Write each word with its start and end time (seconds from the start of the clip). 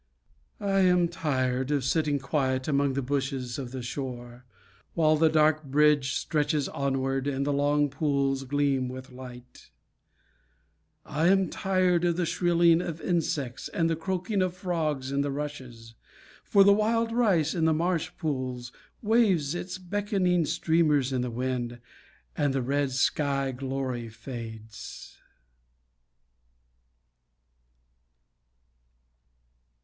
I 0.59 0.79
am 0.79 1.07
tired 1.09 1.69
of 1.69 1.83
sitting 1.83 2.17
quiet 2.17 2.67
Among 2.67 2.93
the 2.93 3.03
bushes 3.03 3.59
of 3.59 3.69
the 3.71 3.83
shore, 3.83 4.45
While 4.95 5.15
the 5.15 5.29
dark 5.29 5.63
bridge 5.63 6.15
stretches 6.15 6.67
onward, 6.67 7.27
And 7.27 7.45
the 7.45 7.53
long 7.53 7.87
pools 7.87 8.43
gleam 8.45 8.89
with 8.89 9.11
light; 9.11 9.69
I 11.05 11.27
am 11.27 11.49
tired 11.51 12.03
of 12.03 12.17
the 12.17 12.25
shrilling 12.25 12.81
of 12.81 12.99
insects 12.99 13.67
And 13.67 13.91
the 13.91 13.95
croaking 13.95 14.41
of 14.41 14.57
frogs 14.57 15.11
in 15.11 15.21
the 15.21 15.29
rushes, 15.29 15.93
For 16.43 16.63
the 16.63 16.73
wild 16.73 17.11
rice 17.11 17.53
in 17.53 17.65
the 17.65 17.71
marsh 17.73 18.09
pools 18.17 18.71
Waves 19.03 19.53
its 19.53 19.77
beckoning 19.77 20.45
streamers 20.45 21.13
in 21.13 21.21
the 21.21 21.29
wind, 21.29 21.79
And 22.35 22.55
the 22.55 22.63
red 22.63 22.89
sky 22.91 23.51
glory 23.51 24.09
fades. 24.09 25.19